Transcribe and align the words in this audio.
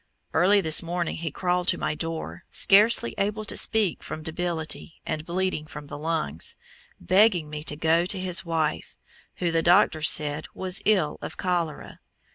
Early 0.33 0.61
this 0.61 0.81
morning 0.81 1.17
he 1.17 1.29
crawled 1.29 1.67
to 1.67 1.77
my 1.77 1.93
door, 1.93 2.43
scarcely 2.49 3.13
able 3.19 3.45
to 3.45 3.55
speak 3.55 4.01
from 4.01 4.23
debility 4.23 4.99
and 5.05 5.23
bleeding 5.27 5.67
from 5.67 5.85
the 5.85 5.97
lungs, 5.99 6.55
begging 6.99 7.51
me 7.51 7.61
to 7.65 7.75
go 7.75 8.07
to 8.07 8.19
his 8.19 8.43
wife, 8.43 8.97
who, 9.35 9.51
the 9.51 9.61
doctor 9.61 10.01
said 10.01 10.47
was 10.55 10.81
ill 10.85 11.19
of 11.21 11.37
cholera. 11.37 11.99